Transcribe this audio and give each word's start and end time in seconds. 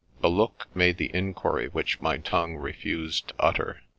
A 0.23 0.27
look 0.27 0.65
made 0.73 0.97
the 0.97 1.11
inquiry 1.13 1.67
which 1.67 2.01
my 2.01 2.17
tongue 2.17 2.55
refused 2.55 3.27
to 3.27 3.33
utter. 3.39 3.83